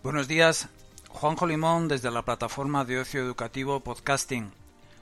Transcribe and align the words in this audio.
Buenos 0.00 0.28
días, 0.28 0.68
Juanjo 1.08 1.44
Limón 1.44 1.88
desde 1.88 2.12
la 2.12 2.22
plataforma 2.22 2.84
de 2.84 3.00
ocio 3.00 3.20
educativo 3.20 3.80
Podcasting. 3.80 4.52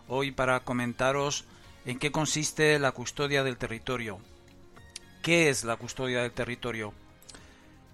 Hoy 0.09 0.31
para 0.31 0.61
comentaros 0.61 1.45
en 1.85 1.99
qué 1.99 2.11
consiste 2.11 2.79
la 2.79 2.93
custodia 2.93 3.45
del 3.45 3.59
territorio. 3.59 4.19
¿Qué 5.23 5.51
es 5.51 5.65
la 5.65 5.77
custodia 5.77 6.23
del 6.23 6.33
territorio? 6.33 6.95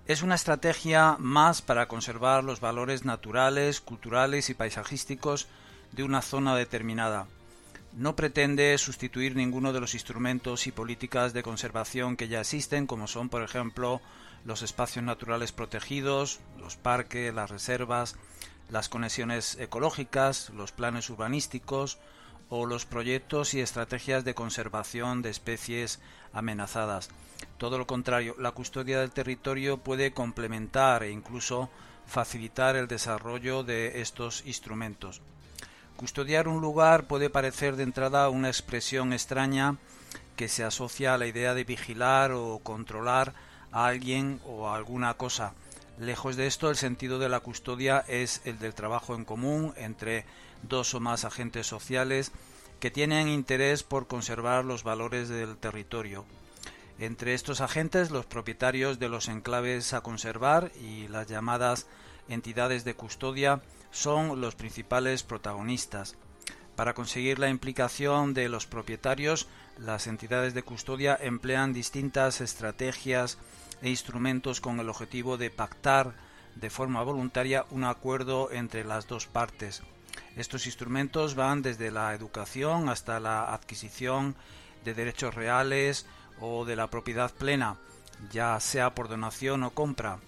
Es 0.06 0.22
una 0.22 0.36
estrategia 0.36 1.16
más 1.18 1.60
para 1.60 1.88
conservar 1.88 2.44
los 2.44 2.60
valores 2.60 3.04
naturales, 3.04 3.80
culturales 3.80 4.48
y 4.48 4.54
paisajísticos 4.54 5.48
de 5.90 6.04
una 6.04 6.22
zona 6.22 6.54
determinada. 6.54 7.26
No 7.94 8.16
pretende 8.16 8.76
sustituir 8.78 9.36
ninguno 9.36 9.74
de 9.74 9.80
los 9.80 9.92
instrumentos 9.92 10.66
y 10.66 10.72
políticas 10.72 11.34
de 11.34 11.42
conservación 11.42 12.16
que 12.16 12.28
ya 12.28 12.40
existen, 12.40 12.86
como 12.86 13.06
son, 13.06 13.28
por 13.28 13.42
ejemplo, 13.42 14.00
los 14.46 14.62
espacios 14.62 15.04
naturales 15.04 15.52
protegidos, 15.52 16.40
los 16.58 16.76
parques, 16.76 17.34
las 17.34 17.50
reservas, 17.50 18.16
las 18.70 18.88
conexiones 18.88 19.56
ecológicas, 19.60 20.48
los 20.50 20.72
planes 20.72 21.10
urbanísticos 21.10 21.98
o 22.48 22.64
los 22.64 22.86
proyectos 22.86 23.52
y 23.52 23.60
estrategias 23.60 24.24
de 24.24 24.34
conservación 24.34 25.20
de 25.20 25.28
especies 25.28 26.00
amenazadas. 26.32 27.10
Todo 27.58 27.76
lo 27.76 27.86
contrario, 27.86 28.34
la 28.38 28.52
custodia 28.52 29.00
del 29.00 29.10
territorio 29.10 29.76
puede 29.76 30.12
complementar 30.12 31.02
e 31.02 31.10
incluso 31.10 31.68
facilitar 32.06 32.74
el 32.76 32.88
desarrollo 32.88 33.64
de 33.64 34.00
estos 34.00 34.44
instrumentos. 34.46 35.20
Custodiar 35.96 36.48
un 36.48 36.60
lugar 36.60 37.04
puede 37.06 37.30
parecer 37.30 37.76
de 37.76 37.84
entrada 37.84 38.28
una 38.28 38.48
expresión 38.48 39.12
extraña 39.12 39.76
que 40.36 40.48
se 40.48 40.64
asocia 40.64 41.14
a 41.14 41.18
la 41.18 41.26
idea 41.26 41.54
de 41.54 41.64
vigilar 41.64 42.32
o 42.32 42.58
controlar 42.62 43.34
a 43.70 43.86
alguien 43.86 44.40
o 44.44 44.68
a 44.68 44.76
alguna 44.76 45.14
cosa. 45.14 45.54
Lejos 45.98 46.36
de 46.36 46.46
esto, 46.46 46.70
el 46.70 46.76
sentido 46.76 47.18
de 47.18 47.28
la 47.28 47.40
custodia 47.40 48.04
es 48.08 48.40
el 48.44 48.58
del 48.58 48.74
trabajo 48.74 49.14
en 49.14 49.24
común 49.24 49.74
entre 49.76 50.24
dos 50.62 50.94
o 50.94 51.00
más 51.00 51.24
agentes 51.24 51.66
sociales 51.66 52.32
que 52.80 52.90
tienen 52.90 53.28
interés 53.28 53.82
por 53.82 54.08
conservar 54.08 54.64
los 54.64 54.82
valores 54.82 55.28
del 55.28 55.56
territorio. 55.56 56.24
Entre 56.98 57.34
estos 57.34 57.60
agentes, 57.60 58.10
los 58.10 58.26
propietarios 58.26 58.98
de 58.98 59.08
los 59.08 59.28
enclaves 59.28 59.92
a 59.92 60.00
conservar 60.00 60.72
y 60.80 61.08
las 61.08 61.28
llamadas 61.28 61.86
entidades 62.28 62.84
de 62.84 62.94
custodia 62.94 63.60
son 63.92 64.40
los 64.40 64.56
principales 64.56 65.22
protagonistas. 65.22 66.16
Para 66.74 66.94
conseguir 66.94 67.38
la 67.38 67.50
implicación 67.50 68.34
de 68.34 68.48
los 68.48 68.66
propietarios, 68.66 69.46
las 69.78 70.06
entidades 70.06 70.54
de 70.54 70.62
custodia 70.62 71.16
emplean 71.20 71.72
distintas 71.72 72.40
estrategias 72.40 73.38
e 73.82 73.90
instrumentos 73.90 74.60
con 74.60 74.80
el 74.80 74.88
objetivo 74.88 75.36
de 75.36 75.50
pactar 75.50 76.14
de 76.56 76.70
forma 76.70 77.02
voluntaria 77.02 77.66
un 77.70 77.84
acuerdo 77.84 78.50
entre 78.50 78.84
las 78.84 79.06
dos 79.06 79.26
partes. 79.26 79.82
Estos 80.36 80.66
instrumentos 80.66 81.34
van 81.34 81.62
desde 81.62 81.90
la 81.90 82.14
educación 82.14 82.88
hasta 82.88 83.20
la 83.20 83.52
adquisición 83.52 84.34
de 84.84 84.94
derechos 84.94 85.34
reales 85.34 86.06
o 86.40 86.64
de 86.64 86.76
la 86.76 86.88
propiedad 86.88 87.32
plena, 87.32 87.76
ya 88.30 88.58
sea 88.60 88.94
por 88.94 89.08
donación 89.08 89.62
o 89.62 89.70
compra, 89.70 90.18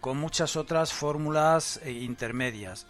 con 0.00 0.16
muchas 0.16 0.56
otras 0.56 0.92
fórmulas 0.92 1.80
e 1.84 1.92
intermedias. 1.92 2.86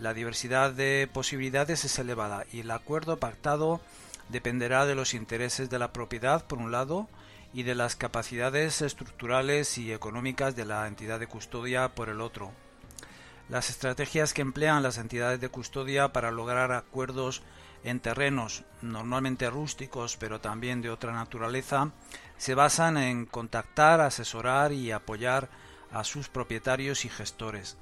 La 0.00 0.14
diversidad 0.14 0.72
de 0.72 1.08
posibilidades 1.12 1.84
es 1.84 1.98
elevada 1.98 2.46
y 2.52 2.60
el 2.60 2.70
acuerdo 2.70 3.18
pactado 3.18 3.80
dependerá 4.28 4.86
de 4.86 4.94
los 4.94 5.14
intereses 5.14 5.70
de 5.70 5.78
la 5.78 5.92
propiedad 5.92 6.46
por 6.46 6.58
un 6.58 6.70
lado 6.70 7.08
y 7.52 7.62
de 7.62 7.74
las 7.74 7.96
capacidades 7.96 8.82
estructurales 8.82 9.78
y 9.78 9.92
económicas 9.92 10.54
de 10.54 10.64
la 10.64 10.86
entidad 10.86 11.18
de 11.18 11.26
custodia 11.26 11.88
por 11.94 12.08
el 12.08 12.20
otro. 12.20 12.52
Las 13.48 13.70
estrategias 13.70 14.34
que 14.34 14.42
emplean 14.42 14.82
las 14.82 14.98
entidades 14.98 15.40
de 15.40 15.48
custodia 15.48 16.12
para 16.12 16.30
lograr 16.30 16.72
acuerdos 16.72 17.42
en 17.84 18.00
terrenos 18.00 18.64
normalmente 18.82 19.48
rústicos 19.48 20.16
pero 20.16 20.40
también 20.40 20.82
de 20.82 20.90
otra 20.90 21.12
naturaleza 21.12 21.92
se 22.36 22.54
basan 22.54 22.98
en 22.98 23.24
contactar, 23.24 24.00
asesorar 24.00 24.72
y 24.72 24.92
apoyar 24.92 25.48
a 25.92 26.04
sus 26.04 26.28
propietarios 26.28 27.04
y 27.04 27.08
gestores. 27.08 27.76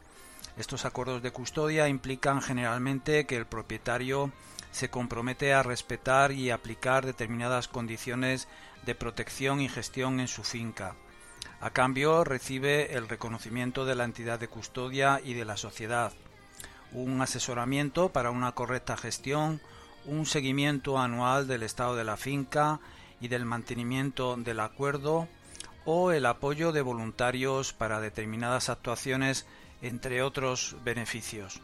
Estos 0.57 0.85
acuerdos 0.85 1.23
de 1.23 1.33
custodia 1.33 1.89
implican 1.89 2.41
generalmente 2.41 3.27
que 3.27 3.37
el 3.37 3.47
propietario 3.47 4.33
se 4.73 4.91
compromete 4.91 5.53
a 5.53 5.63
respetar 5.63 6.33
y 6.33 6.51
aplicar 6.51 7.05
determinadas 7.05 7.69
condiciones 7.69 8.49
de 8.85 8.95
protección 8.95 9.61
y 9.61 9.69
gestión 9.69 10.21
en 10.21 10.29
su 10.29 10.45
finca. 10.45 10.95
A 11.61 11.71
cambio 11.71 12.25
recibe 12.25 12.95
el 12.95 13.09
reconocimiento 13.09 13.85
de 13.85 13.95
la 13.95 14.05
entidad 14.05 14.39
de 14.39 14.49
custodia 14.49 15.21
y 15.25 15.35
de 15.35 15.45
la 15.45 15.57
sociedad, 15.57 16.13
un 16.93 17.21
asesoramiento 17.21 18.11
para 18.11 18.31
una 18.31 18.53
correcta 18.53 18.97
gestión, 18.97 19.61
un 20.05 20.27
seguimiento 20.27 20.99
anual 20.99 21.49
del 21.49 21.63
estado 21.63 21.97
de 21.97 22.05
la 22.05 22.17
finca 22.17 22.81
y 23.21 23.29
del 23.29 23.45
mantenimiento 23.45 24.37
del 24.37 24.61
acuerdo 24.61 25.29
o 25.87 26.11
el 26.11 26.27
apoyo 26.27 26.73
de 26.73 26.83
voluntarios 26.83 27.73
para 27.73 28.01
determinadas 28.01 28.69
actuaciones, 28.69 29.47
entre 29.81 30.23
otros 30.23 30.77
beneficios. 30.85 31.61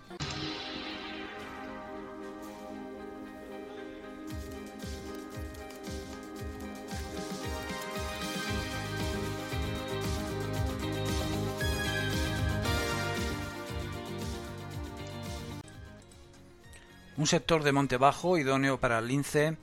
Un 17.17 17.27
sector 17.27 17.63
de 17.63 17.73
monte 17.73 17.97
bajo 17.99 18.39
idóneo 18.39 18.79
para 18.79 18.99
el 18.99 19.09
lince, 19.09 19.57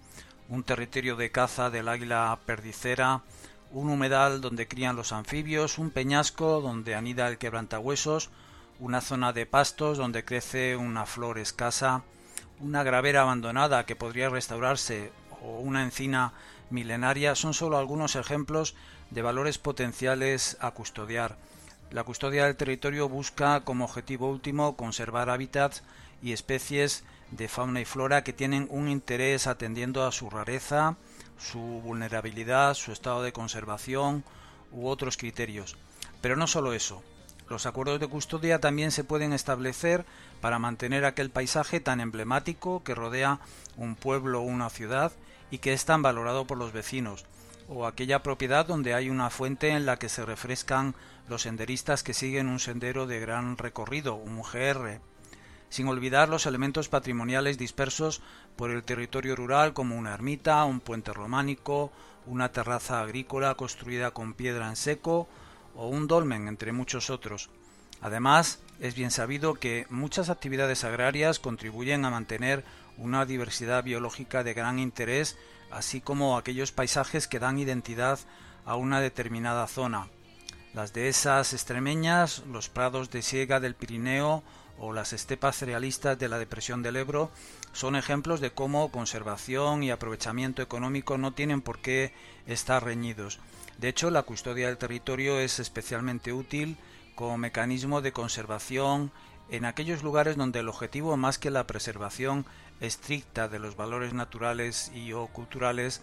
un 0.49 0.63
territorio 0.63 1.15
de 1.15 1.31
caza 1.31 1.69
del 1.69 1.87
águila 1.87 2.39
perdicera, 2.45 3.21
un 3.72 3.90
humedal 3.90 4.41
donde 4.41 4.68
crían 4.68 4.96
los 4.96 5.12
anfibios, 5.12 5.78
un 5.78 5.91
peñasco 5.91 6.62
donde 6.62 6.96
anida 6.96 7.28
el 7.28 7.38
quebrantahuesos, 7.38 8.30
una 8.80 9.02
zona 9.02 9.34
de 9.34 9.46
pastos 9.46 9.97
donde 9.97 10.25
crece 10.25 10.75
una 10.75 11.06
flor 11.06 11.38
escasa, 11.38 12.03
una 12.59 12.84
gravera 12.84 13.22
abandonada 13.22 13.85
que 13.85 13.96
podría 13.96 14.30
restaurarse 14.30 15.12
o 15.44 15.59
una 15.59 15.84
encina 15.84 16.34
milenaria 16.69 17.35
son 17.35 17.53
solo 17.53 17.78
algunos 17.78 18.16
ejemplos 18.16 18.75
de 19.12 19.22
valores 19.22 19.57
potenciales 19.57 20.57
a 20.59 20.72
custodiar. 20.72 21.38
La 21.91 22.03
custodia 22.03 22.46
del 22.46 22.56
territorio 22.56 23.09
busca 23.09 23.62
como 23.62 23.86
objetivo 23.86 24.30
último 24.30 24.75
conservar 24.75 25.30
hábitats 25.30 25.84
y 26.22 26.34
especies 26.34 27.03
de 27.31 27.47
fauna 27.47 27.81
y 27.81 27.86
flora 27.86 28.24
que 28.24 28.34
tienen 28.34 28.68
un 28.69 28.90
interés 28.90 29.47
atendiendo 29.47 30.06
a 30.06 30.12
su 30.12 30.30
rareza, 30.30 30.97
su 31.39 31.59
vulnerabilidad, 31.59 32.73
su 32.73 32.91
estado 32.91 33.23
de 33.23 33.33
conservación 33.33 34.23
u 34.72 34.88
otros 34.88 35.17
criterios. 35.17 35.77
Pero 36.22 36.35
no 36.35 36.47
solo 36.47 36.73
eso. 36.73 37.01
Los 37.50 37.66
acuerdos 37.66 38.00
de 38.00 38.07
custodia 38.07 38.59
también 38.59 38.91
se 38.91 39.03
pueden 39.03 39.33
establecer 39.33 40.05
para 40.39 40.59
mantener 40.59 41.03
aquel 41.03 41.31
paisaje 41.31 41.79
tan 41.79 42.00
emblemático 42.00 42.83
que 42.83 42.94
rodea 42.94 43.39
un 43.75 43.95
pueblo 43.95 44.41
o 44.41 44.44
una 44.44 44.69
ciudad 44.69 45.11
y 45.50 45.57
que 45.57 45.73
es 45.73 45.85
tan 45.85 46.03
valorado 46.03 46.45
por 46.45 46.59
los 46.59 46.73
vecinos, 46.73 47.25
o 47.67 47.88
aquella 47.88 48.21
propiedad 48.21 48.67
donde 48.67 48.94
hay 48.94 49.09
una 49.09 49.31
fuente 49.31 49.69
en 49.69 49.88
la 49.88 49.97
que 49.97 50.09
se 50.09 50.25
refrescan 50.25 50.94
los 51.27 51.44
senderistas 51.44 52.03
que 52.03 52.13
siguen 52.13 52.47
un 52.47 52.59
sendero 52.59 53.07
de 53.07 53.19
gran 53.19 53.57
recorrido, 53.57 54.13
un 54.13 54.44
GR, 54.44 55.00
sin 55.69 55.88
olvidar 55.88 56.30
los 56.30 56.46
elementos 56.46 56.90
patrimoniales 56.90 57.57
dispersos 57.57 58.22
por 58.56 58.72
el 58.72 58.84
territorio 58.84 59.35
rural 59.35 59.74
como 59.74 59.96
una 59.97 60.13
ermita, 60.13 60.63
un 60.66 60.80
puente 60.80 61.13
románico, 61.13 61.91
una 62.25 62.52
terraza 62.52 63.02
agrícola 63.02 63.56
construida 63.56 64.12
con 64.12 64.34
piedra 64.34 64.68
en 64.68 64.75
seco 64.75 65.28
o 65.75 65.88
un 65.88 66.07
dolmen, 66.07 66.48
entre 66.48 66.71
muchos 66.71 67.10
otros. 67.10 67.50
Además, 68.01 68.60
es 68.80 68.95
bien 68.95 69.12
sabido 69.12 69.56
que 69.56 69.86
muchas 69.89 70.30
actividades 70.30 70.83
agrarias 70.83 71.39
contribuyen 71.39 72.06
a 72.06 72.10
mantener 72.10 72.63
una 72.98 73.25
diversidad 73.25 73.83
biológica 73.83 74.44
de 74.44 74.54
gran 74.54 74.80
interés, 74.80 75.38
así 75.72 76.01
como 76.01 76.38
aquellos 76.38 76.72
paisajes 76.72 77.27
que 77.27 77.39
dan 77.39 77.60
identidad 77.60 78.19
a 78.65 78.75
una 78.75 79.01
determinada 79.01 79.68
zona. 79.68 80.07
Las 80.74 80.94
dehesas 80.94 81.54
extremeñas, 81.54 82.44
los 82.51 82.69
prados 82.69 83.10
de 83.10 83.22
siega 83.22 83.60
del 83.60 83.75
Pirineo 83.75 84.44
o 84.79 84.93
las 84.93 85.13
estepas 85.13 85.57
cerealistas 85.57 86.17
de 86.17 86.29
la 86.29 86.39
depresión 86.39 86.81
del 86.81 86.95
Ebro 86.95 87.31
son 87.73 87.95
ejemplos 87.95 88.39
de 88.39 88.51
cómo 88.51 88.91
conservación 88.91 89.83
y 89.83 89.91
aprovechamiento 89.91 90.61
económico 90.61 91.17
no 91.17 91.33
tienen 91.33 91.61
por 91.61 91.79
qué 91.79 92.13
estar 92.47 92.83
reñidos. 92.83 93.39
De 93.77 93.89
hecho, 93.89 94.09
la 94.09 94.23
custodia 94.23 94.67
del 94.67 94.77
territorio 94.77 95.39
es 95.39 95.59
especialmente 95.59 96.33
útil 96.33 96.77
como 97.15 97.37
mecanismo 97.37 98.01
de 98.01 98.13
conservación 98.13 99.11
en 99.49 99.65
aquellos 99.65 100.03
lugares 100.03 100.37
donde 100.37 100.59
el 100.59 100.69
objetivo 100.69 101.17
más 101.17 101.37
que 101.37 101.51
la 101.51 101.67
preservación 101.67 102.45
estricta 102.79 103.47
de 103.47 103.59
los 103.59 103.75
valores 103.75 104.13
naturales 104.13 104.91
y 104.93 105.13
o 105.13 105.27
culturales 105.27 106.01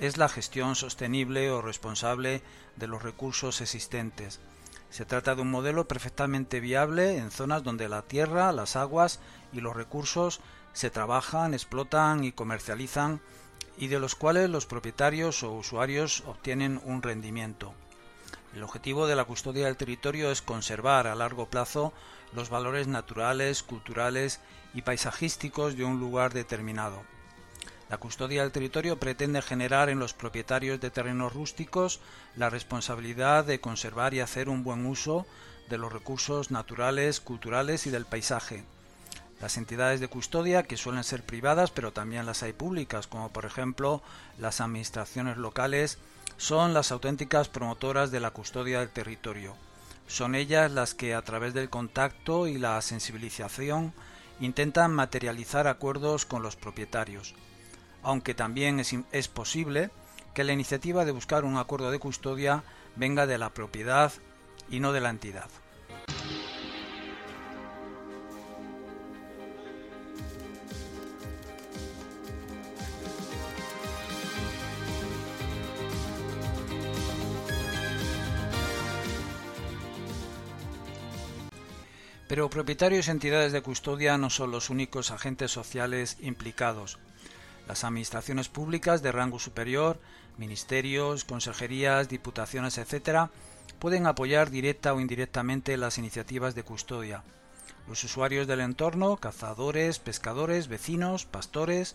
es 0.00 0.16
la 0.16 0.28
gestión 0.28 0.76
sostenible 0.76 1.50
o 1.50 1.62
responsable 1.62 2.42
de 2.76 2.86
los 2.86 3.02
recursos 3.02 3.60
existentes. 3.60 4.40
Se 4.90 5.04
trata 5.04 5.34
de 5.34 5.42
un 5.42 5.50
modelo 5.50 5.86
perfectamente 5.86 6.58
viable 6.58 7.16
en 7.16 7.30
zonas 7.30 7.62
donde 7.62 7.88
la 7.88 8.02
tierra, 8.02 8.52
las 8.52 8.74
aguas 8.74 9.20
y 9.52 9.60
los 9.60 9.76
recursos 9.76 10.40
se 10.72 10.90
trabajan, 10.90 11.54
explotan 11.54 12.24
y 12.24 12.32
comercializan 12.32 13.20
y 13.78 13.86
de 13.86 14.00
los 14.00 14.14
cuales 14.14 14.50
los 14.50 14.66
propietarios 14.66 15.42
o 15.42 15.52
usuarios 15.52 16.24
obtienen 16.26 16.80
un 16.84 17.02
rendimiento. 17.02 17.72
El 18.54 18.64
objetivo 18.64 19.06
de 19.06 19.14
la 19.14 19.24
custodia 19.24 19.66
del 19.66 19.76
territorio 19.76 20.32
es 20.32 20.42
conservar 20.42 21.06
a 21.06 21.14
largo 21.14 21.46
plazo 21.46 21.92
los 22.32 22.50
valores 22.50 22.88
naturales, 22.88 23.62
culturales 23.62 24.40
y 24.74 24.82
paisajísticos 24.82 25.76
de 25.76 25.84
un 25.84 26.00
lugar 26.00 26.32
determinado. 26.32 27.02
La 27.90 27.98
custodia 27.98 28.42
del 28.42 28.52
territorio 28.52 29.00
pretende 29.00 29.42
generar 29.42 29.88
en 29.88 29.98
los 29.98 30.14
propietarios 30.14 30.80
de 30.80 30.90
terrenos 30.90 31.32
rústicos 31.34 31.98
la 32.36 32.48
responsabilidad 32.48 33.44
de 33.44 33.60
conservar 33.60 34.14
y 34.14 34.20
hacer 34.20 34.48
un 34.48 34.62
buen 34.62 34.86
uso 34.86 35.26
de 35.68 35.76
los 35.76 35.92
recursos 35.92 36.52
naturales, 36.52 37.20
culturales 37.20 37.88
y 37.88 37.90
del 37.90 38.06
paisaje. 38.06 38.62
Las 39.40 39.56
entidades 39.56 39.98
de 39.98 40.06
custodia, 40.06 40.62
que 40.62 40.76
suelen 40.76 41.02
ser 41.02 41.24
privadas, 41.24 41.72
pero 41.72 41.92
también 41.92 42.26
las 42.26 42.44
hay 42.44 42.52
públicas, 42.52 43.08
como 43.08 43.32
por 43.32 43.44
ejemplo 43.44 44.02
las 44.38 44.60
administraciones 44.60 45.36
locales, 45.36 45.98
son 46.36 46.72
las 46.72 46.92
auténticas 46.92 47.48
promotoras 47.48 48.12
de 48.12 48.20
la 48.20 48.30
custodia 48.30 48.78
del 48.78 48.90
territorio. 48.90 49.56
Son 50.06 50.36
ellas 50.36 50.70
las 50.70 50.94
que 50.94 51.12
a 51.14 51.22
través 51.22 51.54
del 51.54 51.70
contacto 51.70 52.46
y 52.46 52.56
la 52.56 52.80
sensibilización 52.82 53.92
intentan 54.38 54.92
materializar 54.92 55.66
acuerdos 55.66 56.24
con 56.24 56.42
los 56.42 56.54
propietarios, 56.54 57.34
aunque 58.02 58.34
también 58.34 58.80
es, 58.80 59.28
posible 59.28 59.90
que 60.34 60.44
la 60.44 60.52
iniciativa 60.52 61.04
de 61.04 61.12
buscar 61.12 61.44
un 61.44 61.56
acuerdo 61.56 61.90
de 61.90 61.98
custodia 61.98 62.62
venga 62.96 63.26
de 63.26 63.38
la 63.38 63.50
propiedad 63.50 64.12
y 64.70 64.80
no 64.80 64.92
de 64.92 65.00
la 65.00 65.10
entidad. 65.10 65.48
Pero 82.28 82.48
propietarios 82.48 83.08
y 83.08 83.10
entidades 83.10 83.50
de 83.50 83.60
custodia 83.60 84.16
no 84.16 84.30
son 84.30 84.52
los 84.52 84.70
únicos 84.70 85.10
agentes 85.10 85.50
sociales 85.50 86.16
implicados. 86.20 87.00
Las 87.70 87.84
administraciones 87.84 88.48
públicas 88.48 89.00
de 89.00 89.12
rango 89.12 89.38
superior, 89.38 90.00
ministerios, 90.38 91.24
consejerías, 91.24 92.08
diputaciones, 92.08 92.78
etc., 92.78 93.30
pueden 93.78 94.08
apoyar 94.08 94.50
directa 94.50 94.92
o 94.92 94.98
indirectamente 94.98 95.76
las 95.76 95.96
iniciativas 95.96 96.56
de 96.56 96.64
custodia. 96.64 97.22
Los 97.86 98.02
usuarios 98.02 98.48
del 98.48 98.58
entorno, 98.58 99.18
cazadores, 99.18 100.00
pescadores, 100.00 100.66
vecinos, 100.66 101.26
pastores, 101.26 101.94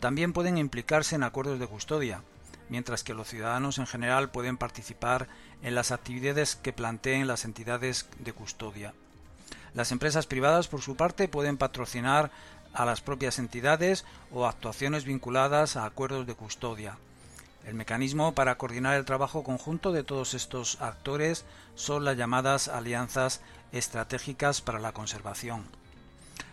también 0.00 0.32
pueden 0.32 0.58
implicarse 0.58 1.14
en 1.14 1.22
acuerdos 1.22 1.60
de 1.60 1.68
custodia, 1.68 2.24
mientras 2.68 3.04
que 3.04 3.14
los 3.14 3.28
ciudadanos 3.28 3.78
en 3.78 3.86
general 3.86 4.32
pueden 4.32 4.56
participar 4.56 5.28
en 5.62 5.76
las 5.76 5.92
actividades 5.92 6.56
que 6.56 6.72
planteen 6.72 7.28
las 7.28 7.44
entidades 7.44 8.08
de 8.18 8.32
custodia. 8.32 8.92
Las 9.72 9.92
empresas 9.92 10.26
privadas, 10.26 10.66
por 10.66 10.82
su 10.82 10.96
parte, 10.96 11.28
pueden 11.28 11.58
patrocinar 11.58 12.32
a 12.74 12.84
las 12.84 13.00
propias 13.00 13.38
entidades 13.38 14.04
o 14.32 14.46
actuaciones 14.46 15.04
vinculadas 15.04 15.76
a 15.76 15.84
acuerdos 15.84 16.26
de 16.26 16.34
custodia. 16.34 16.96
El 17.66 17.74
mecanismo 17.74 18.34
para 18.34 18.58
coordinar 18.58 18.96
el 18.96 19.04
trabajo 19.04 19.44
conjunto 19.44 19.92
de 19.92 20.02
todos 20.02 20.34
estos 20.34 20.80
actores 20.80 21.44
son 21.74 22.04
las 22.04 22.16
llamadas 22.16 22.68
alianzas 22.68 23.40
estratégicas 23.70 24.60
para 24.60 24.80
la 24.80 24.92
conservación. 24.92 25.64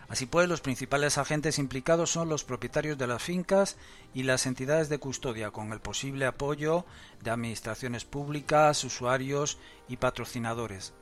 Así 0.08 0.26
pues, 0.26 0.48
los 0.48 0.60
principales 0.60 1.18
agentes 1.18 1.58
implicados 1.58 2.10
son 2.10 2.28
los 2.28 2.42
propietarios 2.42 2.98
de 2.98 3.06
las 3.06 3.22
fincas 3.22 3.76
y 4.12 4.24
las 4.24 4.46
entidades 4.46 4.88
de 4.88 4.98
custodia, 4.98 5.52
con 5.52 5.72
el 5.72 5.80
posible 5.80 6.26
apoyo 6.26 6.84
de 7.22 7.30
administraciones 7.30 8.04
públicas, 8.04 8.82
usuarios 8.82 9.56
y 9.88 9.98
patrocinadores. 9.98 10.92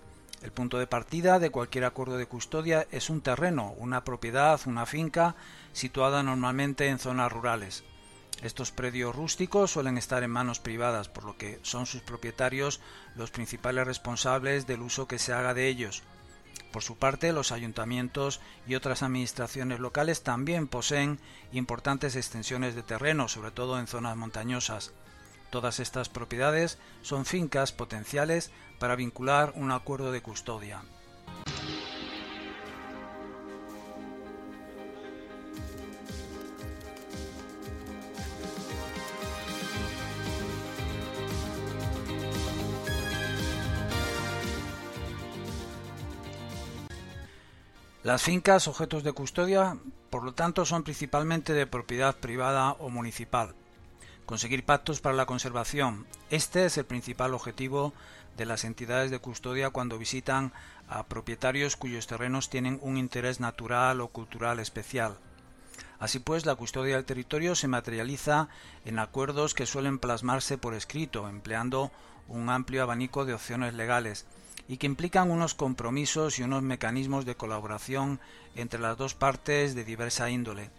El 0.42 0.52
punto 0.52 0.78
de 0.78 0.86
partida 0.86 1.38
de 1.38 1.50
cualquier 1.50 1.84
acuerdo 1.84 2.16
de 2.16 2.26
custodia 2.26 2.86
es 2.92 3.10
un 3.10 3.20
terreno, 3.20 3.74
una 3.78 4.04
propiedad, 4.04 4.60
una 4.66 4.86
finca 4.86 5.34
situada 5.72 6.22
normalmente 6.22 6.88
en 6.88 6.98
zonas 6.98 7.32
rurales. 7.32 7.84
Estos 8.42 8.70
predios 8.70 9.16
rústicos 9.16 9.72
suelen 9.72 9.98
estar 9.98 10.22
en 10.22 10.30
manos 10.30 10.60
privadas, 10.60 11.08
por 11.08 11.24
lo 11.24 11.36
que 11.36 11.58
son 11.62 11.86
sus 11.86 12.02
propietarios 12.02 12.80
los 13.16 13.32
principales 13.32 13.84
responsables 13.84 14.68
del 14.68 14.82
uso 14.82 15.08
que 15.08 15.18
se 15.18 15.32
haga 15.32 15.54
de 15.54 15.66
ellos. 15.66 16.04
Por 16.70 16.84
su 16.84 16.96
parte, 16.96 17.32
los 17.32 17.50
ayuntamientos 17.50 18.40
y 18.66 18.76
otras 18.76 19.02
administraciones 19.02 19.80
locales 19.80 20.22
también 20.22 20.68
poseen 20.68 21.18
importantes 21.50 22.14
extensiones 22.14 22.76
de 22.76 22.84
terreno, 22.84 23.26
sobre 23.26 23.50
todo 23.50 23.78
en 23.80 23.88
zonas 23.88 24.16
montañosas. 24.16 24.92
Todas 25.50 25.80
estas 25.80 26.08
propiedades 26.08 26.78
son 27.02 27.24
fincas 27.24 27.72
potenciales 27.72 28.50
para 28.78 28.96
vincular 28.96 29.52
un 29.56 29.70
acuerdo 29.72 30.12
de 30.12 30.20
custodia. 30.20 30.82
Las 48.04 48.22
fincas 48.22 48.68
objetos 48.68 49.02
de 49.02 49.12
custodia, 49.12 49.76
por 50.08 50.24
lo 50.24 50.32
tanto, 50.32 50.64
son 50.64 50.82
principalmente 50.82 51.52
de 51.52 51.66
propiedad 51.66 52.16
privada 52.16 52.72
o 52.72 52.88
municipal. 52.88 53.54
Conseguir 54.28 54.62
pactos 54.62 55.00
para 55.00 55.16
la 55.16 55.24
conservación. 55.24 56.06
Este 56.28 56.66
es 56.66 56.76
el 56.76 56.84
principal 56.84 57.32
objetivo 57.32 57.94
de 58.36 58.44
las 58.44 58.64
entidades 58.64 59.10
de 59.10 59.20
custodia 59.20 59.70
cuando 59.70 59.96
visitan 59.96 60.52
a 60.86 61.04
propietarios 61.06 61.76
cuyos 61.76 62.06
terrenos 62.06 62.50
tienen 62.50 62.78
un 62.82 62.98
interés 62.98 63.40
natural 63.40 64.02
o 64.02 64.08
cultural 64.08 64.60
especial. 64.60 65.16
Así 65.98 66.18
pues, 66.18 66.44
la 66.44 66.56
custodia 66.56 66.96
del 66.96 67.06
territorio 67.06 67.54
se 67.54 67.68
materializa 67.68 68.50
en 68.84 68.98
acuerdos 68.98 69.54
que 69.54 69.64
suelen 69.64 69.98
plasmarse 69.98 70.58
por 70.58 70.74
escrito, 70.74 71.26
empleando 71.26 71.90
un 72.28 72.50
amplio 72.50 72.82
abanico 72.82 73.24
de 73.24 73.32
opciones 73.32 73.72
legales, 73.72 74.26
y 74.68 74.76
que 74.76 74.86
implican 74.86 75.30
unos 75.30 75.54
compromisos 75.54 76.38
y 76.38 76.42
unos 76.42 76.62
mecanismos 76.62 77.24
de 77.24 77.34
colaboración 77.34 78.20
entre 78.56 78.78
las 78.78 78.98
dos 78.98 79.14
partes 79.14 79.74
de 79.74 79.84
diversa 79.84 80.28
índole 80.28 80.70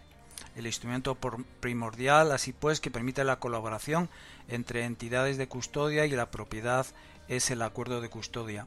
el 0.56 0.66
instrumento 0.66 1.16
primordial, 1.60 2.32
así 2.32 2.52
pues, 2.52 2.80
que 2.80 2.90
permite 2.90 3.24
la 3.24 3.38
colaboración 3.38 4.08
entre 4.48 4.84
entidades 4.84 5.36
de 5.36 5.48
custodia 5.48 6.06
y 6.06 6.10
la 6.10 6.30
propiedad 6.30 6.86
es 7.28 7.50
el 7.50 7.62
acuerdo 7.62 8.00
de 8.00 8.08
custodia. 8.08 8.66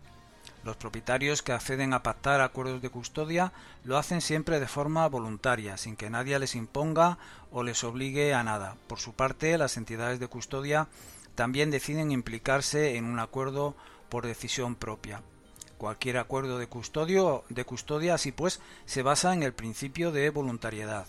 Los 0.63 0.77
propietarios 0.77 1.41
que 1.41 1.51
acceden 1.51 1.93
a 1.93 2.03
pactar 2.03 2.39
acuerdos 2.39 2.81
de 2.81 2.89
custodia 2.89 3.51
lo 3.83 3.97
hacen 3.97 4.21
siempre 4.21 4.61
de 4.61 4.67
forma 4.67 5.07
voluntaria, 5.07 5.75
sin 5.75 5.97
que 5.97 6.09
nadie 6.09 6.39
les 6.39 6.55
imponga 6.55 7.17
o 7.51 7.63
les 7.63 7.83
obligue 7.83 8.33
a 8.33 8.43
nada. 8.43 8.77
Por 8.87 8.99
su 8.99 9.13
parte, 9.13 9.57
las 9.57 9.75
entidades 9.75 10.19
de 10.19 10.27
custodia 10.27 10.87
también 11.35 11.69
deciden 11.69 12.11
implicarse 12.11 12.95
en 12.95 13.05
un 13.05 13.19
acuerdo 13.19 13.75
por 14.07 14.25
decisión 14.25 14.75
propia. 14.75 15.21
Cualquier 15.77 16.17
acuerdo 16.17 16.57
de 16.57 16.67
de 16.67 17.65
custodia 17.65 18.13
así 18.13 18.31
pues 18.31 18.61
se 18.85 19.01
basa 19.01 19.33
en 19.33 19.43
el 19.43 19.53
principio 19.53 20.13
de 20.13 20.29
voluntariedad. 20.29 21.07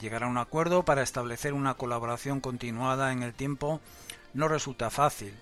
Llegar 0.00 0.22
a 0.22 0.28
un 0.28 0.38
acuerdo 0.38 0.84
para 0.84 1.02
establecer 1.02 1.52
una 1.54 1.74
colaboración 1.74 2.40
continuada 2.40 3.12
en 3.12 3.24
el 3.24 3.34
tiempo 3.34 3.80
no 4.32 4.46
resulta 4.46 4.90
fácil. 4.90 5.34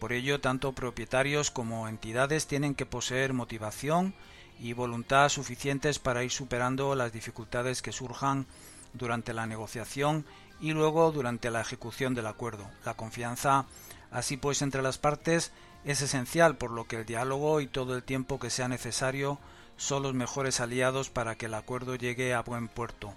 Por 0.00 0.12
ello, 0.12 0.40
tanto 0.40 0.72
propietarios 0.72 1.50
como 1.52 1.86
entidades 1.86 2.48
tienen 2.48 2.74
que 2.74 2.86
poseer 2.86 3.34
motivación 3.34 4.14
y 4.58 4.72
voluntad 4.72 5.28
suficientes 5.28 6.00
para 6.00 6.24
ir 6.24 6.32
superando 6.32 6.94
las 6.96 7.12
dificultades 7.12 7.82
que 7.82 7.92
surjan 7.92 8.46
durante 8.94 9.32
la 9.32 9.46
negociación 9.46 10.24
y 10.60 10.72
luego 10.72 11.12
durante 11.12 11.50
la 11.50 11.60
ejecución 11.60 12.14
del 12.14 12.26
acuerdo. 12.26 12.68
La 12.84 12.94
confianza, 12.94 13.66
así 14.10 14.36
pues, 14.36 14.60
entre 14.62 14.82
las 14.82 14.98
partes 14.98 15.52
es 15.84 16.02
esencial, 16.02 16.56
por 16.56 16.72
lo 16.72 16.84
que 16.84 16.96
el 16.96 17.06
diálogo 17.06 17.60
y 17.60 17.68
todo 17.68 17.94
el 17.94 18.02
tiempo 18.02 18.40
que 18.40 18.50
sea 18.50 18.66
necesario 18.66 19.38
son 19.76 20.02
los 20.02 20.14
mejores 20.14 20.60
aliados 20.60 21.10
para 21.10 21.36
que 21.36 21.46
el 21.46 21.54
acuerdo 21.54 21.94
llegue 21.94 22.34
a 22.34 22.42
buen 22.42 22.66
puerto. 22.66 23.14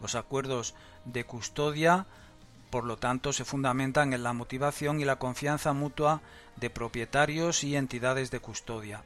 Los 0.00 0.14
acuerdos 0.14 0.74
de 1.04 1.24
custodia, 1.24 2.06
por 2.70 2.84
lo 2.84 2.96
tanto, 2.96 3.32
se 3.32 3.44
fundamentan 3.44 4.12
en 4.12 4.22
la 4.22 4.32
motivación 4.32 5.00
y 5.00 5.04
la 5.04 5.16
confianza 5.16 5.72
mutua 5.72 6.22
de 6.56 6.70
propietarios 6.70 7.64
y 7.64 7.76
entidades 7.76 8.30
de 8.30 8.40
custodia. 8.40 9.02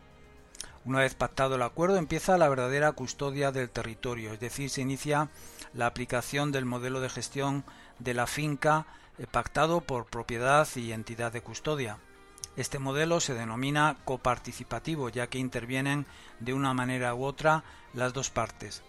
Una 0.84 1.00
vez 1.00 1.14
pactado 1.14 1.54
el 1.54 1.62
acuerdo 1.62 1.96
empieza 1.96 2.36
la 2.36 2.48
verdadera 2.48 2.92
custodia 2.92 3.52
del 3.52 3.70
territorio, 3.70 4.34
es 4.34 4.40
decir, 4.40 4.68
se 4.68 4.82
inicia 4.82 5.30
la 5.72 5.86
aplicación 5.86 6.52
del 6.52 6.66
modelo 6.66 7.00
de 7.00 7.08
gestión 7.08 7.64
de 7.98 8.12
la 8.12 8.26
finca 8.26 8.86
eh, 9.16 9.26
pactado 9.26 9.80
por 9.80 10.06
propiedad 10.06 10.68
y 10.76 10.92
entidad 10.92 11.32
de 11.32 11.40
custodia. 11.40 11.98
Este 12.56 12.78
modelo 12.78 13.20
se 13.20 13.34
denomina 13.34 13.96
coparticipativo 14.04 15.08
ya 15.08 15.28
que 15.28 15.38
intervienen 15.38 16.06
de 16.38 16.52
una 16.52 16.74
manera 16.74 17.14
u 17.14 17.24
otra 17.24 17.64
las 17.94 18.12
dos 18.12 18.30
partes. 18.30 18.82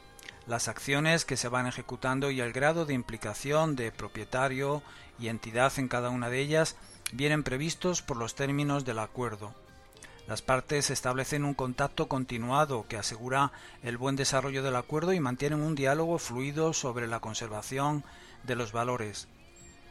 Las 0.47 0.67
acciones 0.67 1.25
que 1.25 1.37
se 1.37 1.47
van 1.47 1.65
ejecutando 1.65 2.29
y 2.29 2.39
el 2.39 2.53
grado 2.53 2.85
de 2.85 2.93
implicación 2.93 3.75
de 3.75 3.91
propietario 3.91 4.83
y 5.17 5.29
entidad 5.29 5.73
en 5.77 5.87
cada 5.87 6.11
una 6.11 6.29
de 6.29 6.39
ellas 6.39 6.75
vienen 7.11 7.43
previstos 7.43 8.03
por 8.03 8.17
los 8.17 8.35
términos 8.35 8.85
del 8.85 8.99
acuerdo. 8.99 9.55
Las 10.27 10.43
partes 10.43 10.91
establecen 10.91 11.45
un 11.45 11.55
contacto 11.55 12.07
continuado 12.07 12.85
que 12.87 12.97
asegura 12.97 13.51
el 13.81 13.97
buen 13.97 14.15
desarrollo 14.15 14.61
del 14.61 14.75
acuerdo 14.75 15.13
y 15.13 15.19
mantienen 15.19 15.61
un 15.61 15.73
diálogo 15.73 16.19
fluido 16.19 16.73
sobre 16.73 17.07
la 17.07 17.19
conservación 17.19 18.03
de 18.43 18.55
los 18.55 18.71
valores. 18.71 19.27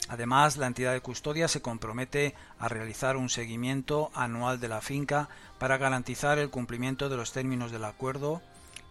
Además, 0.08 0.56
la 0.56 0.66
entidad 0.66 0.92
de 0.92 1.00
custodia 1.00 1.48
se 1.48 1.62
compromete 1.62 2.34
a 2.58 2.68
realizar 2.68 3.16
un 3.16 3.28
seguimiento 3.28 4.10
anual 4.14 4.60
de 4.60 4.68
la 4.68 4.80
finca 4.80 5.28
para 5.58 5.78
garantizar 5.78 6.38
el 6.38 6.50
cumplimiento 6.50 7.08
de 7.08 7.16
los 7.16 7.32
términos 7.32 7.72
del 7.72 7.84
acuerdo 7.84 8.42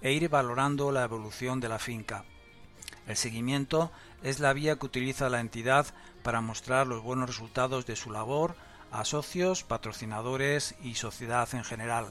e 0.03 0.12
ir 0.12 0.29
valorando 0.29 0.91
la 0.91 1.03
evolución 1.03 1.60
de 1.60 1.69
la 1.69 1.79
finca. 1.79 2.25
El 3.07 3.17
seguimiento 3.17 3.91
es 4.22 4.39
la 4.39 4.53
vía 4.53 4.77
que 4.77 4.86
utiliza 4.86 5.29
la 5.29 5.39
entidad 5.39 5.88
para 6.22 6.41
mostrar 6.41 6.86
los 6.86 7.01
buenos 7.01 7.27
resultados 7.27 7.86
de 7.86 7.95
su 7.95 8.12
labor 8.12 8.55
a 8.91 9.05
socios, 9.05 9.63
patrocinadores 9.63 10.75
y 10.83 10.95
sociedad 10.95 11.50
en 11.53 11.63
general. 11.63 12.07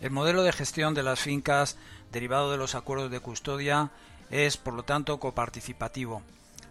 El 0.00 0.10
modelo 0.10 0.42
de 0.42 0.52
gestión 0.52 0.94
de 0.94 1.02
las 1.02 1.20
fincas 1.20 1.76
derivado 2.10 2.50
de 2.50 2.56
los 2.56 2.74
acuerdos 2.74 3.10
de 3.10 3.20
custodia 3.20 3.90
es, 4.30 4.56
por 4.56 4.72
lo 4.72 4.82
tanto, 4.82 5.20
coparticipativo. 5.20 6.22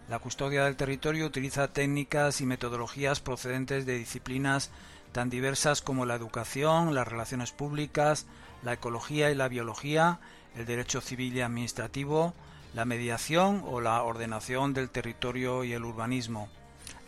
La 0.08 0.18
custodia 0.18 0.64
del 0.64 0.74
territorio 0.74 1.26
utiliza 1.26 1.68
técnicas 1.68 2.40
y 2.40 2.46
metodologías 2.46 3.20
procedentes 3.20 3.86
de 3.86 3.98
disciplinas 3.98 4.70
tan 5.12 5.30
diversas 5.30 5.80
como 5.80 6.06
la 6.06 6.16
educación, 6.16 6.92
las 6.92 7.06
relaciones 7.06 7.52
públicas, 7.52 8.26
la 8.64 8.72
ecología 8.72 9.30
y 9.30 9.36
la 9.36 9.46
biología, 9.46 10.18
el 10.56 10.66
derecho 10.66 11.00
civil 11.00 11.36
y 11.36 11.40
administrativo, 11.40 12.34
la 12.74 12.84
mediación 12.84 13.62
o 13.64 13.80
la 13.80 14.02
ordenación 14.02 14.74
del 14.74 14.90
territorio 14.90 15.62
y 15.62 15.72
el 15.72 15.84
urbanismo. 15.84 16.48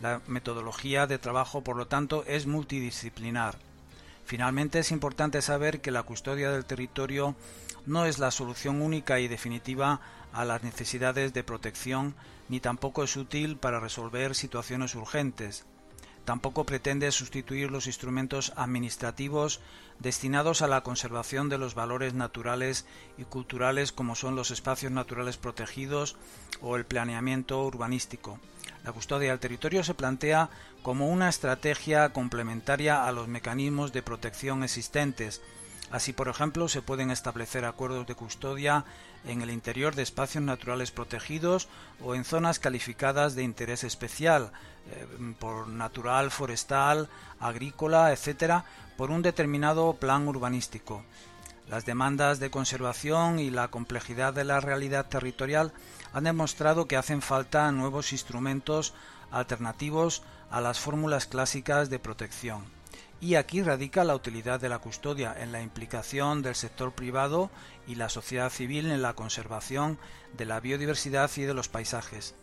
La 0.01 0.21
metodología 0.27 1.05
de 1.05 1.19
trabajo, 1.19 1.65
por 1.65 1.75
lo 1.75 1.87
tanto, 1.87 2.23
es 2.25 2.47
multidisciplinar. 2.47 3.57
Finalmente, 4.25 4.79
es 4.79 4.91
importante 4.91 5.41
saber 5.41 5.81
que 5.81 5.91
la 5.91 6.03
custodia 6.03 6.51
del 6.51 6.65
territorio 6.65 7.35
no 7.85 8.05
es 8.05 8.19
la 8.19 8.31
solución 8.31 8.81
única 8.81 9.19
y 9.19 9.27
definitiva 9.27 9.99
a 10.31 10.45
las 10.45 10.63
necesidades 10.63 11.33
de 11.33 11.43
protección 11.43 12.15
ni 12.49 12.59
tampoco 12.59 13.03
es 13.03 13.15
útil 13.17 13.57
para 13.57 13.79
resolver 13.79 14.35
situaciones 14.35 14.95
urgentes. 14.95 15.65
Tampoco 16.25 16.63
pretende 16.63 17.11
sustituir 17.11 17.69
los 17.69 17.85
instrumentos 17.87 18.53
administrativos 18.55 19.59
destinados 19.99 20.61
a 20.61 20.67
la 20.67 20.81
conservación 20.81 21.49
de 21.49 21.57
los 21.57 21.75
valores 21.75 22.13
naturales 22.13 22.85
y 23.17 23.25
culturales 23.25 23.91
como 23.91 24.15
son 24.15 24.35
los 24.35 24.49
espacios 24.49 24.91
naturales 24.91 25.37
protegidos 25.37 26.15
o 26.61 26.77
el 26.77 26.85
planeamiento 26.85 27.65
urbanístico. 27.65 28.39
La 28.83 28.91
custodia 28.91 29.31
del 29.31 29.39
territorio 29.39 29.83
se 29.83 29.93
plantea 29.93 30.49
como 30.81 31.07
una 31.07 31.29
estrategia 31.29 32.09
complementaria 32.09 33.05
a 33.05 33.11
los 33.11 33.27
mecanismos 33.27 33.93
de 33.93 34.03
protección 34.03 34.63
existentes, 34.63 35.41
Así, 35.93 36.11
por 36.11 36.27
ejemplo, 36.27 36.67
se 36.67 36.81
pueden 36.81 37.11
establecer 37.11 37.65
acuerdos 37.65 38.07
de 38.07 38.15
custodia 38.15 38.83
en 39.27 39.43
el 39.43 39.51
interior 39.51 39.93
de 39.93 40.01
espacios 40.01 40.43
naturales 40.43 40.89
protegidos 40.89 41.67
o 42.01 42.15
en 42.15 42.25
zonas 42.25 42.57
calificadas 42.57 43.35
de 43.35 43.43
interés 43.43 43.83
especial, 43.83 44.51
eh, 44.89 45.05
por 45.37 45.67
natural, 45.67 46.31
forestal, 46.31 47.09
agrícola, 47.39 48.11
etc., 48.11 48.63
por 48.97 49.11
un 49.11 49.21
determinado 49.21 49.93
plan 49.93 50.27
urbanístico. 50.27 51.03
Las 51.69 51.85
demandas 51.85 52.39
de 52.39 52.49
conservación 52.49 53.37
y 53.37 53.51
la 53.51 53.67
complejidad 53.67 54.33
de 54.33 54.45
la 54.45 54.59
realidad 54.61 55.05
territorial 55.05 55.73
han 56.13 56.23
demostrado 56.23 56.87
que 56.87 56.97
hacen 56.97 57.21
falta 57.21 57.71
nuevos 57.71 58.11
instrumentos 58.13 58.93
alternativos 59.31 60.21
a 60.51 60.61
las 60.61 60.79
fórmulas 60.79 61.25
clásicas 61.25 61.89
de 61.89 61.99
protección. 61.99 62.63
Y 63.19 63.35
aquí 63.35 63.63
radica 63.63 64.03
la 64.03 64.15
utilidad 64.15 64.59
de 64.59 64.69
la 64.69 64.79
custodia 64.79 65.35
en 65.37 65.51
la 65.51 65.61
implicación 65.61 66.41
del 66.41 66.55
sector 66.55 66.93
privado 66.93 67.49
y 67.87 67.95
la 67.95 68.09
sociedad 68.09 68.49
civil 68.49 68.91
en 68.91 69.01
la 69.01 69.13
conservación 69.13 69.97
de 70.37 70.45
la 70.45 70.59
biodiversidad 70.59 71.31
y 71.37 71.43
de 71.43 71.53
los 71.53 71.69
paisajes. 71.69 72.35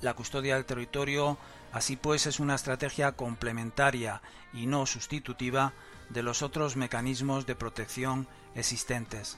La 0.00 0.14
custodia 0.14 0.54
del 0.54 0.64
territorio, 0.64 1.36
así 1.72 1.96
pues, 1.96 2.26
es 2.26 2.40
una 2.40 2.54
estrategia 2.54 3.12
complementaria 3.12 4.22
y 4.52 4.66
no 4.66 4.86
sustitutiva 4.86 5.74
de 6.08 6.22
los 6.22 6.42
otros 6.42 6.76
mecanismos 6.76 7.46
de 7.46 7.54
protección 7.54 8.26
existentes. 8.54 9.36